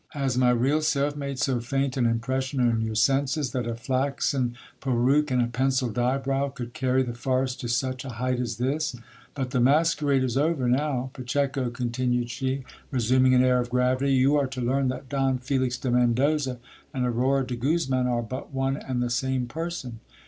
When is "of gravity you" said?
13.59-14.35